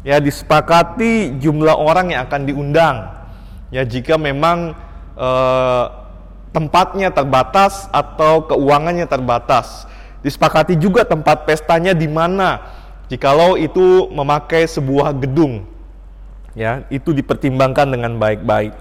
Ya 0.00 0.16
disepakati 0.16 1.36
jumlah 1.44 1.76
orang 1.76 2.16
yang 2.16 2.24
akan 2.24 2.48
diundang. 2.48 2.96
Ya 3.68 3.84
jika 3.84 4.16
memang 4.16 4.72
eh, 5.20 5.84
tempatnya 6.50 7.10
terbatas 7.14 7.86
atau 7.94 8.46
keuangannya 8.50 9.06
terbatas. 9.06 9.86
Disepakati 10.20 10.76
juga 10.76 11.06
tempat 11.06 11.48
pestanya 11.48 11.96
di 11.96 12.06
mana. 12.10 12.60
Jikalau 13.10 13.58
itu 13.58 14.06
memakai 14.14 14.68
sebuah 14.70 15.10
gedung 15.18 15.66
ya 16.54 16.86
itu 16.90 17.14
dipertimbangkan 17.14 17.86
dengan 17.90 18.18
baik-baik. 18.18 18.74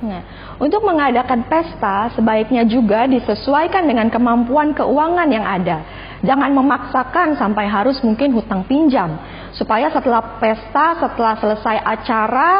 Nah, 0.00 0.22
untuk 0.56 0.80
mengadakan 0.80 1.44
pesta 1.44 2.08
sebaiknya 2.16 2.64
juga 2.64 3.04
disesuaikan 3.04 3.84
dengan 3.84 4.08
kemampuan 4.08 4.72
keuangan 4.72 5.28
yang 5.28 5.44
ada. 5.44 5.84
Jangan 6.20 6.52
memaksakan 6.52 7.36
sampai 7.36 7.64
harus 7.68 7.96
mungkin 8.04 8.32
hutang 8.36 8.64
pinjam 8.68 9.16
supaya 9.54 9.90
setelah 9.90 10.38
pesta, 10.38 10.98
setelah 11.00 11.34
selesai 11.38 11.76
acara 11.82 12.50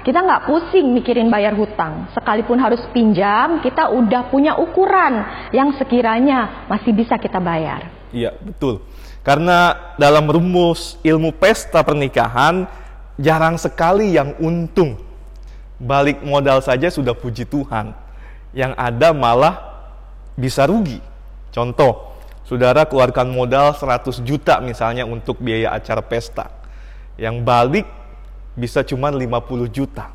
kita 0.00 0.16
nggak 0.24 0.44
pusing 0.48 0.96
mikirin 0.96 1.28
bayar 1.28 1.52
hutang. 1.52 2.08
Sekalipun 2.16 2.56
harus 2.56 2.80
pinjam, 2.90 3.60
kita 3.60 3.92
udah 3.92 4.32
punya 4.32 4.56
ukuran 4.56 5.22
yang 5.52 5.76
sekiranya 5.76 6.66
masih 6.66 6.96
bisa 6.96 7.20
kita 7.20 7.38
bayar. 7.38 7.86
Iya 8.10 8.34
betul. 8.40 8.82
Karena 9.20 9.76
dalam 10.00 10.24
rumus 10.26 10.96
ilmu 11.04 11.36
pesta 11.36 11.84
pernikahan 11.84 12.64
jarang 13.20 13.60
sekali 13.60 14.16
yang 14.16 14.32
untung. 14.40 14.96
Balik 15.80 16.24
modal 16.24 16.64
saja 16.64 16.88
sudah 16.88 17.12
puji 17.12 17.44
Tuhan. 17.44 17.92
Yang 18.56 18.72
ada 18.74 19.08
malah 19.12 19.54
bisa 20.34 20.64
rugi. 20.64 20.98
Contoh, 21.52 22.09
saudara 22.50 22.82
keluarkan 22.82 23.30
modal 23.30 23.70
100 23.70 24.26
juta 24.26 24.58
misalnya 24.58 25.06
untuk 25.06 25.38
biaya 25.38 25.70
acara 25.70 26.02
pesta. 26.02 26.50
Yang 27.14 27.46
balik 27.46 27.86
bisa 28.58 28.82
cuma 28.82 29.14
50 29.14 29.70
juta. 29.70 30.10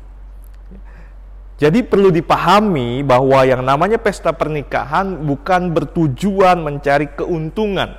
Jadi 1.56 1.80
perlu 1.80 2.12
dipahami 2.12 3.00
bahwa 3.00 3.40
yang 3.48 3.64
namanya 3.64 3.96
pesta 3.96 4.36
pernikahan 4.36 5.24
bukan 5.24 5.72
bertujuan 5.72 6.60
mencari 6.60 7.08
keuntungan, 7.16 7.96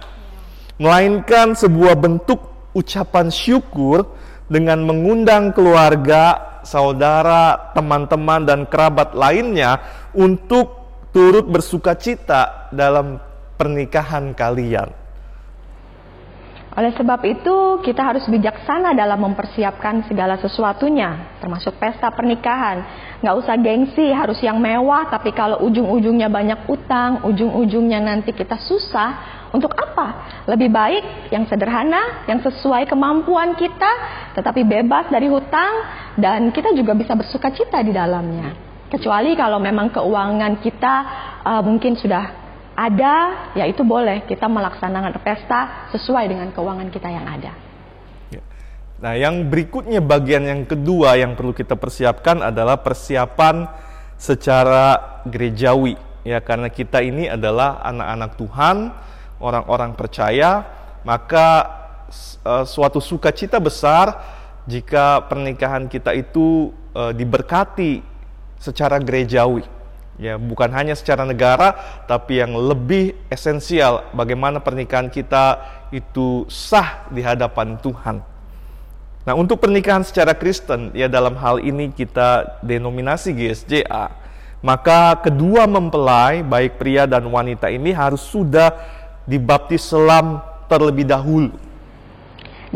melainkan 0.78 1.58
sebuah 1.58 1.98
bentuk 1.98 2.38
ucapan 2.78 3.34
syukur 3.34 4.06
dengan 4.46 4.86
mengundang 4.86 5.50
keluarga, 5.58 6.62
saudara, 6.62 7.74
teman-teman, 7.74 8.46
dan 8.46 8.70
kerabat 8.70 9.18
lainnya 9.18 9.82
untuk 10.14 10.78
turut 11.10 11.50
bersuka 11.50 11.98
cita 11.98 12.70
dalam 12.70 13.18
pernikahan 13.58 14.32
kalian. 14.38 14.94
Oleh 16.78 16.94
sebab 16.94 17.26
itu, 17.26 17.82
kita 17.82 18.06
harus 18.06 18.22
bijaksana 18.30 18.94
dalam 18.94 19.18
mempersiapkan 19.18 20.06
segala 20.06 20.38
sesuatunya, 20.38 21.42
termasuk 21.42 21.74
pesta 21.82 22.14
pernikahan. 22.14 22.86
Nggak 23.18 23.34
usah 23.42 23.56
gengsi, 23.58 24.14
harus 24.14 24.38
yang 24.46 24.62
mewah, 24.62 25.10
tapi 25.10 25.34
kalau 25.34 25.58
ujung-ujungnya 25.66 26.30
banyak 26.30 26.70
utang, 26.70 27.26
ujung-ujungnya 27.26 27.98
nanti 27.98 28.30
kita 28.30 28.62
susah, 28.62 29.38
untuk 29.58 29.74
apa? 29.74 30.28
Lebih 30.46 30.70
baik 30.70 31.04
yang 31.34 31.50
sederhana, 31.50 32.30
yang 32.30 32.46
sesuai 32.46 32.86
kemampuan 32.86 33.58
kita, 33.58 33.92
tetapi 34.38 34.62
bebas 34.62 35.10
dari 35.10 35.26
hutang, 35.34 35.74
dan 36.14 36.54
kita 36.54 36.78
juga 36.78 36.94
bisa 36.94 37.18
bersuka 37.18 37.50
cita 37.58 37.82
di 37.82 37.90
dalamnya. 37.90 38.54
Kecuali 38.88 39.34
kalau 39.34 39.58
memang 39.58 39.90
keuangan 39.90 40.62
kita 40.62 40.96
uh, 41.42 41.62
mungkin 41.66 41.98
sudah 41.98 42.47
ada, 42.78 43.50
ya 43.58 43.66
itu 43.66 43.82
boleh 43.82 44.30
kita 44.30 44.46
melaksanakan 44.46 45.18
pesta 45.26 45.90
sesuai 45.90 46.30
dengan 46.30 46.54
keuangan 46.54 46.94
kita 46.94 47.10
yang 47.10 47.26
ada. 47.26 47.58
Ya. 48.30 48.42
Nah, 49.02 49.14
yang 49.18 49.50
berikutnya 49.50 49.98
bagian 49.98 50.46
yang 50.46 50.62
kedua 50.70 51.18
yang 51.18 51.34
perlu 51.34 51.58
kita 51.58 51.74
persiapkan 51.74 52.46
adalah 52.46 52.78
persiapan 52.86 53.66
secara 54.22 55.22
gerejawi 55.26 55.98
ya 56.22 56.38
karena 56.46 56.70
kita 56.70 57.02
ini 57.02 57.26
adalah 57.26 57.82
anak-anak 57.82 58.32
Tuhan, 58.38 58.78
orang-orang 59.42 59.98
percaya, 59.98 60.52
maka 61.02 61.48
uh, 62.46 62.62
suatu 62.62 63.02
sukacita 63.02 63.58
besar 63.58 64.38
jika 64.70 65.26
pernikahan 65.26 65.90
kita 65.90 66.14
itu 66.14 66.70
uh, 66.94 67.10
diberkati 67.10 68.06
secara 68.62 69.02
gerejawi 69.02 69.77
ya 70.18 70.36
bukan 70.42 70.74
hanya 70.74 70.98
secara 70.98 71.24
negara 71.24 71.78
tapi 72.10 72.42
yang 72.42 72.58
lebih 72.58 73.14
esensial 73.30 74.10
bagaimana 74.18 74.58
pernikahan 74.58 75.14
kita 75.14 75.62
itu 75.94 76.44
sah 76.50 77.08
di 77.14 77.22
hadapan 77.24 77.78
Tuhan. 77.80 78.20
Nah, 79.28 79.36
untuk 79.36 79.60
pernikahan 79.60 80.08
secara 80.08 80.32
Kristen 80.32 80.96
ya 80.96 81.12
dalam 81.12 81.36
hal 81.36 81.60
ini 81.60 81.92
kita 81.92 82.64
denominasi 82.64 83.36
GSJA, 83.36 84.08
maka 84.64 85.20
kedua 85.20 85.68
mempelai 85.68 86.48
baik 86.48 86.80
pria 86.80 87.04
dan 87.04 87.28
wanita 87.28 87.68
ini 87.68 87.92
harus 87.92 88.24
sudah 88.24 88.72
dibaptis 89.28 89.84
selam 89.84 90.40
terlebih 90.72 91.04
dahulu. 91.04 91.67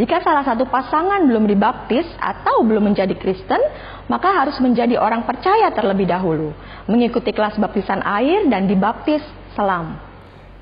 Jika 0.02 0.18
salah 0.26 0.42
satu 0.42 0.66
pasangan 0.66 1.30
belum 1.30 1.46
dibaptis 1.46 2.10
atau 2.18 2.66
belum 2.66 2.90
menjadi 2.90 3.14
Kristen, 3.22 3.62
maka 4.10 4.34
harus 4.34 4.58
menjadi 4.58 4.98
orang 4.98 5.30
percaya 5.30 5.70
terlebih 5.78 6.10
dahulu, 6.10 6.58
mengikuti 6.90 7.30
kelas 7.30 7.62
baptisan 7.62 8.02
air 8.02 8.50
dan 8.50 8.66
dibaptis 8.66 9.22
selam. 9.54 10.02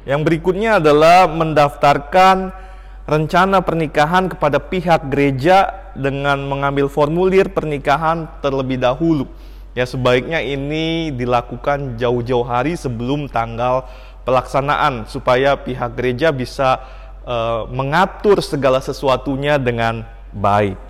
Yang 0.04 0.28
berikutnya 0.28 0.84
adalah 0.84 1.32
mendaftarkan 1.32 2.52
rencana 3.08 3.64
pernikahan 3.64 4.28
kepada 4.28 4.60
pihak 4.60 5.08
gereja 5.08 5.72
dengan 5.96 6.44
mengambil 6.44 6.92
formulir 6.92 7.48
pernikahan 7.48 8.28
terlebih 8.44 8.76
dahulu. 8.76 9.24
Ya 9.72 9.88
sebaiknya 9.88 10.44
ini 10.44 11.16
dilakukan 11.16 11.96
jauh-jauh 11.96 12.44
hari 12.44 12.76
sebelum 12.76 13.32
tanggal 13.32 13.88
pelaksanaan 14.28 15.08
supaya 15.08 15.56
pihak 15.56 15.96
gereja 15.96 16.36
bisa 16.36 16.84
uh, 17.30 17.70
mengatur 17.70 18.42
segala 18.42 18.82
sesuatunya 18.82 19.62
dengan 19.62 20.02
baik. 20.34 20.90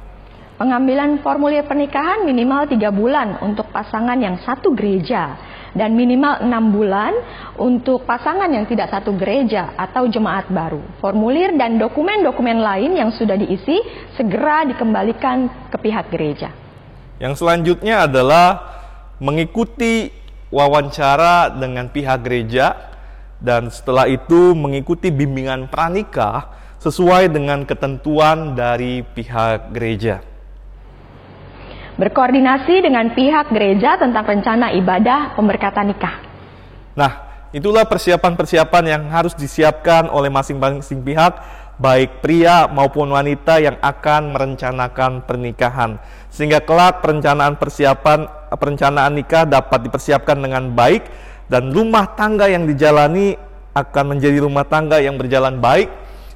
Pengambilan 0.56 1.24
formulir 1.24 1.64
pernikahan 1.64 2.28
minimal 2.28 2.68
tiga 2.68 2.92
bulan 2.92 3.40
untuk 3.44 3.72
pasangan 3.72 4.20
yang 4.20 4.40
satu 4.44 4.76
gereja 4.76 5.40
dan 5.72 5.96
minimal 5.96 6.44
enam 6.44 6.74
bulan 6.74 7.14
untuk 7.56 8.04
pasangan 8.04 8.52
yang 8.52 8.68
tidak 8.68 8.92
satu 8.92 9.16
gereja 9.16 9.72
atau 9.80 10.10
jemaat 10.12 10.52
baru. 10.52 10.84
Formulir 11.00 11.56
dan 11.56 11.80
dokumen-dokumen 11.80 12.60
lain 12.60 12.92
yang 13.00 13.14
sudah 13.16 13.40
diisi 13.40 13.80
segera 14.20 14.68
dikembalikan 14.68 15.72
ke 15.72 15.78
pihak 15.80 16.12
gereja. 16.12 16.52
Yang 17.24 17.40
selanjutnya 17.40 18.04
adalah 18.04 18.48
mengikuti 19.24 20.12
wawancara 20.52 21.56
dengan 21.56 21.88
pihak 21.88 22.20
gereja 22.20 22.89
dan 23.40 23.72
setelah 23.72 24.06
itu 24.06 24.52
mengikuti 24.52 25.10
bimbingan 25.10 25.72
pranikah 25.72 26.52
sesuai 26.80 27.32
dengan 27.32 27.64
ketentuan 27.64 28.56
dari 28.56 29.04
pihak 29.04 29.72
gereja. 29.76 30.24
Berkoordinasi 32.00 32.80
dengan 32.80 33.12
pihak 33.12 33.52
gereja 33.52 34.00
tentang 34.00 34.24
rencana 34.24 34.72
ibadah 34.72 35.36
pemberkatan 35.36 35.92
nikah. 35.92 36.16
Nah, 36.96 37.44
itulah 37.52 37.84
persiapan-persiapan 37.84 38.84
yang 38.88 39.04
harus 39.12 39.36
disiapkan 39.36 40.08
oleh 40.08 40.32
masing-masing 40.32 41.04
pihak, 41.04 41.36
baik 41.76 42.24
pria 42.24 42.72
maupun 42.72 43.12
wanita 43.12 43.60
yang 43.60 43.76
akan 43.84 44.32
merencanakan 44.32 45.28
pernikahan. 45.28 46.00
Sehingga 46.32 46.64
kelak 46.64 47.04
perencanaan 47.04 47.60
persiapan 47.60 48.32
perencanaan 48.56 49.20
nikah 49.20 49.44
dapat 49.44 49.84
dipersiapkan 49.84 50.40
dengan 50.40 50.72
baik 50.72 51.29
dan 51.50 51.74
rumah 51.74 52.14
tangga 52.14 52.46
yang 52.46 52.70
dijalani 52.70 53.34
akan 53.74 54.16
menjadi 54.16 54.38
rumah 54.46 54.66
tangga 54.66 55.02
yang 55.02 55.18
berjalan 55.18 55.58
baik, 55.58 55.90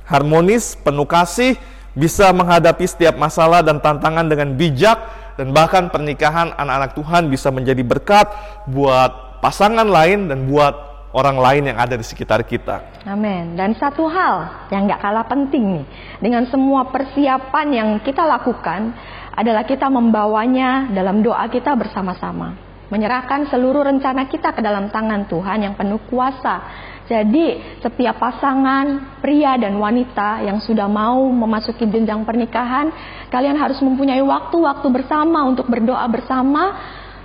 harmonis, 0.10 0.74
penuh 0.82 1.06
kasih, 1.06 1.56
bisa 1.94 2.34
menghadapi 2.34 2.84
setiap 2.90 3.14
masalah 3.16 3.62
dan 3.62 3.78
tantangan 3.78 4.26
dengan 4.26 4.58
bijak 4.58 4.98
dan 5.38 5.54
bahkan 5.54 5.90
pernikahan 5.94 6.54
anak-anak 6.58 6.98
Tuhan 6.98 7.24
bisa 7.30 7.54
menjadi 7.54 7.82
berkat 7.86 8.30
buat 8.70 9.42
pasangan 9.42 9.86
lain 9.86 10.30
dan 10.30 10.50
buat 10.50 10.74
orang 11.14 11.38
lain 11.38 11.64
yang 11.70 11.78
ada 11.78 11.94
di 11.94 12.02
sekitar 12.02 12.42
kita. 12.42 13.06
Amin. 13.06 13.54
Dan 13.54 13.78
satu 13.78 14.10
hal 14.10 14.66
yang 14.74 14.90
gak 14.90 15.02
kalah 15.02 15.30
penting 15.30 15.82
nih, 15.82 15.86
dengan 16.18 16.50
semua 16.50 16.90
persiapan 16.90 17.68
yang 17.70 17.90
kita 18.02 18.26
lakukan 18.26 18.98
adalah 19.34 19.62
kita 19.66 19.90
membawanya 19.90 20.90
dalam 20.90 21.22
doa 21.22 21.46
kita 21.50 21.78
bersama-sama 21.78 22.73
menyerahkan 22.92 23.48
seluruh 23.48 23.88
rencana 23.88 24.28
kita 24.28 24.52
ke 24.52 24.62
dalam 24.64 24.92
tangan 24.92 25.28
Tuhan 25.28 25.64
yang 25.64 25.76
penuh 25.78 26.02
kuasa. 26.10 26.64
Jadi, 27.04 27.80
setiap 27.84 28.16
pasangan 28.16 29.20
pria 29.20 29.60
dan 29.60 29.76
wanita 29.76 30.40
yang 30.40 30.64
sudah 30.64 30.88
mau 30.88 31.28
memasuki 31.28 31.84
jenjang 31.84 32.24
pernikahan, 32.24 32.88
kalian 33.28 33.60
harus 33.60 33.76
mempunyai 33.84 34.24
waktu-waktu 34.24 34.88
bersama 34.88 35.44
untuk 35.44 35.68
berdoa 35.68 36.08
bersama 36.08 36.64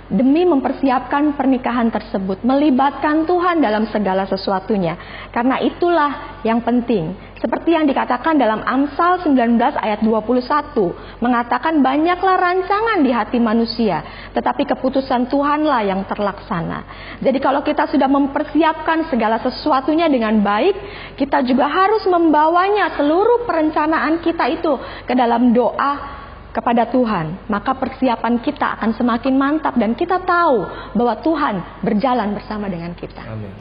demi 0.09 0.41
mempersiapkan 0.41 1.37
pernikahan 1.37 1.93
tersebut, 1.93 2.41
melibatkan 2.41 3.29
Tuhan 3.29 3.61
dalam 3.61 3.85
segala 3.93 4.25
sesuatunya. 4.25 4.97
Karena 5.29 5.61
itulah 5.61 6.41
yang 6.41 6.65
penting. 6.65 7.29
Seperti 7.39 7.71
yang 7.71 7.87
dikatakan 7.87 8.35
dalam 8.35 8.59
Amsal 8.67 9.23
19 9.23 9.55
ayat 9.79 10.03
21, 10.03 11.23
mengatakan 11.23 11.79
banyaklah 11.79 12.35
rancangan 12.35 12.99
di 12.99 13.15
hati 13.15 13.39
manusia, 13.39 14.03
tetapi 14.35 14.67
keputusan 14.67 15.31
Tuhanlah 15.31 15.87
yang 15.87 16.03
terlaksana. 16.03 16.83
Jadi 17.23 17.39
kalau 17.39 17.63
kita 17.63 17.87
sudah 17.87 18.11
mempersiapkan 18.11 19.07
segala 19.07 19.39
sesuatunya 19.39 20.11
dengan 20.11 20.43
baik, 20.43 20.75
kita 21.15 21.39
juga 21.47 21.71
harus 21.71 22.03
membawanya 22.11 22.99
seluruh 22.99 23.47
perencanaan 23.47 24.19
kita 24.19 24.45
itu 24.51 24.75
ke 25.07 25.15
dalam 25.15 25.55
doa 25.55 26.18
kepada 26.49 26.89
Tuhan, 26.89 27.45
maka 27.45 27.77
persiapan 27.77 28.41
kita 28.41 28.79
akan 28.79 28.91
semakin 28.97 29.33
mantap 29.37 29.77
dan 29.77 29.93
kita 29.93 30.21
tahu 30.25 30.65
bahwa 30.97 31.13
Tuhan 31.21 31.55
berjalan 31.85 32.33
bersama 32.33 32.65
dengan 32.67 32.93
kita. 32.97 33.21
Amin. 33.25 33.53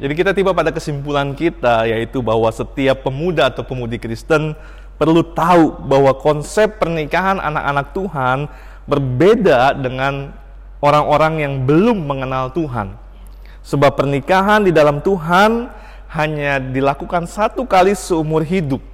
Jadi 0.00 0.12
kita 0.16 0.32
tiba 0.32 0.56
pada 0.56 0.72
kesimpulan 0.72 1.36
kita 1.36 1.84
yaitu 1.84 2.24
bahwa 2.24 2.48
setiap 2.48 3.04
pemuda 3.04 3.52
atau 3.52 3.60
pemudi 3.60 4.00
Kristen 4.00 4.56
perlu 4.96 5.20
tahu 5.36 5.84
bahwa 5.84 6.16
konsep 6.16 6.80
pernikahan 6.80 7.36
anak-anak 7.36 7.92
Tuhan 7.92 8.38
berbeda 8.88 9.76
dengan 9.76 10.32
orang-orang 10.80 11.44
yang 11.44 11.54
belum 11.68 12.08
mengenal 12.08 12.48
Tuhan. 12.56 12.96
Sebab 13.60 13.92
pernikahan 13.92 14.64
di 14.64 14.72
dalam 14.72 15.04
Tuhan 15.04 15.68
hanya 16.16 16.56
dilakukan 16.58 17.28
satu 17.28 17.68
kali 17.68 17.92
seumur 17.92 18.40
hidup 18.40 18.89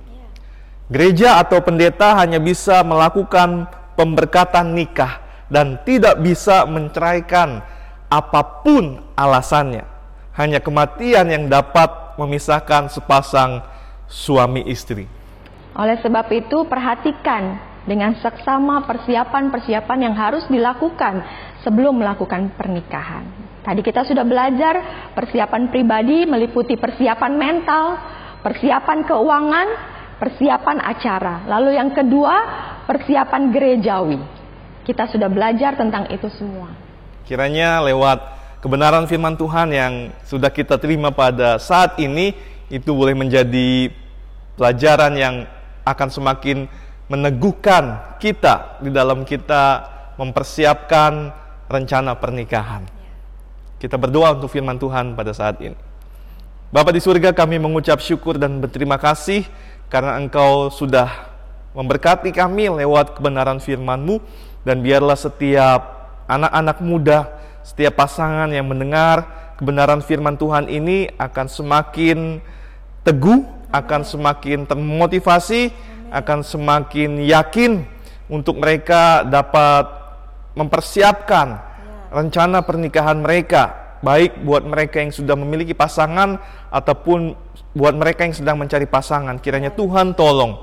Gereja 0.86 1.42
atau 1.42 1.58
pendeta 1.66 2.14
hanya 2.14 2.38
bisa 2.38 2.86
melakukan 2.86 3.66
pemberkatan 3.98 4.70
nikah 4.70 5.18
dan 5.50 5.82
tidak 5.82 6.22
bisa 6.22 6.62
menceraikan 6.62 7.58
apa 8.06 8.62
pun 8.62 9.02
alasannya. 9.18 9.82
Hanya 10.38 10.62
kematian 10.62 11.26
yang 11.26 11.50
dapat 11.50 12.14
memisahkan 12.22 12.86
sepasang 12.86 13.66
suami 14.06 14.62
istri. 14.70 15.10
Oleh 15.74 15.98
sebab 16.06 16.30
itu, 16.30 16.62
perhatikan 16.70 17.58
dengan 17.82 18.14
seksama 18.22 18.86
persiapan-persiapan 18.86 19.98
yang 19.98 20.14
harus 20.14 20.46
dilakukan 20.46 21.18
sebelum 21.66 21.98
melakukan 21.98 22.54
pernikahan. 22.54 23.26
Tadi 23.66 23.82
kita 23.82 24.06
sudah 24.06 24.22
belajar 24.22 24.74
persiapan 25.18 25.66
pribadi 25.74 26.22
meliputi 26.30 26.78
persiapan 26.78 27.32
mental, 27.34 27.98
persiapan 28.46 29.02
keuangan, 29.02 29.95
persiapan 30.16 30.80
acara. 30.80 31.44
Lalu 31.48 31.76
yang 31.76 31.90
kedua, 31.92 32.34
persiapan 32.88 33.42
gerejawi. 33.52 34.20
Kita 34.86 35.10
sudah 35.10 35.26
belajar 35.26 35.74
tentang 35.74 36.06
itu 36.08 36.30
semua. 36.30 36.70
Kiranya 37.26 37.82
lewat 37.82 38.22
kebenaran 38.62 39.10
firman 39.10 39.34
Tuhan 39.34 39.68
yang 39.74 39.92
sudah 40.22 40.48
kita 40.50 40.78
terima 40.78 41.10
pada 41.10 41.58
saat 41.58 41.98
ini 41.98 42.32
itu 42.70 42.90
boleh 42.94 43.14
menjadi 43.14 43.90
pelajaran 44.54 45.12
yang 45.18 45.34
akan 45.86 46.08
semakin 46.10 46.66
meneguhkan 47.06 48.18
kita 48.18 48.82
di 48.82 48.90
dalam 48.90 49.22
kita 49.22 49.86
mempersiapkan 50.18 51.30
rencana 51.70 52.18
pernikahan. 52.18 52.82
Kita 53.76 53.94
berdoa 54.00 54.34
untuk 54.34 54.50
firman 54.50 54.80
Tuhan 54.80 55.14
pada 55.14 55.30
saat 55.30 55.60
ini. 55.62 55.85
Bapak 56.66 56.98
di 56.98 56.98
surga 56.98 57.30
kami 57.30 57.62
mengucap 57.62 58.02
syukur 58.02 58.42
dan 58.42 58.58
berterima 58.58 58.98
kasih 58.98 59.46
karena 59.86 60.18
Engkau 60.18 60.66
sudah 60.66 61.30
memberkati 61.78 62.34
kami 62.34 62.66
lewat 62.66 63.14
kebenaran 63.14 63.62
firman-Mu. 63.62 64.18
Dan 64.66 64.82
biarlah 64.82 65.14
setiap 65.14 66.10
anak-anak 66.26 66.82
muda, 66.82 67.38
setiap 67.62 68.02
pasangan 68.02 68.50
yang 68.50 68.66
mendengar 68.66 69.22
kebenaran 69.54 70.02
firman 70.02 70.34
Tuhan 70.34 70.66
ini 70.66 71.06
akan 71.14 71.46
semakin 71.46 72.42
teguh, 73.06 73.46
akan 73.70 74.02
semakin 74.02 74.66
termotivasi, 74.66 75.70
akan 76.10 76.42
semakin 76.42 77.22
yakin 77.22 77.86
untuk 78.26 78.58
mereka 78.58 79.22
dapat 79.22 79.86
mempersiapkan 80.58 81.62
rencana 82.10 82.58
pernikahan 82.66 83.22
mereka, 83.22 83.85
baik 84.00 84.42
buat 84.44 84.64
mereka 84.64 85.00
yang 85.00 85.12
sudah 85.12 85.36
memiliki 85.38 85.72
pasangan 85.72 86.40
ataupun 86.72 87.36
buat 87.76 87.92
mereka 87.92 88.24
yang 88.24 88.36
sedang 88.36 88.56
mencari 88.56 88.88
pasangan. 88.88 89.36
Kiranya 89.40 89.72
Tuhan 89.72 90.16
tolong, 90.16 90.56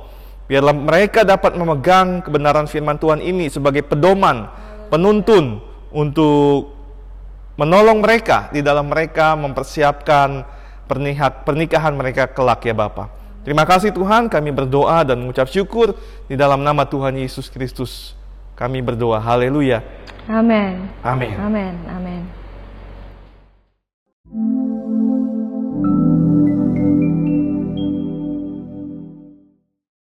biarlah 0.49 0.73
mereka 0.73 1.21
dapat 1.21 1.53
memegang 1.53 2.25
kebenaran 2.25 2.65
firman 2.65 2.97
Tuhan 2.97 3.21
ini 3.21 3.49
sebagai 3.53 3.85
pedoman, 3.85 4.49
penuntun 4.89 5.61
untuk 5.93 6.73
menolong 7.53 8.01
mereka 8.01 8.49
di 8.49 8.65
dalam 8.65 8.89
mereka 8.89 9.37
mempersiapkan 9.37 10.41
pernikahan 11.45 11.93
mereka 11.93 12.25
kelak 12.29 12.65
ya 12.65 12.73
Bapak. 12.73 13.21
Terima 13.43 13.67
kasih 13.67 13.91
Tuhan, 13.91 14.31
kami 14.31 14.55
berdoa 14.55 15.03
dan 15.03 15.19
mengucap 15.19 15.51
syukur 15.51 15.99
di 16.31 16.39
dalam 16.39 16.63
nama 16.63 16.87
Tuhan 16.87 17.19
Yesus 17.19 17.51
Kristus. 17.51 18.15
Kami 18.55 18.79
berdoa, 18.79 19.19
haleluya. 19.19 19.83
Amin. 20.31 20.87
Amin. 21.03 21.35
Amin. 21.35 21.75
Amin. 21.91 22.42
Mm-hmm. 24.35 24.62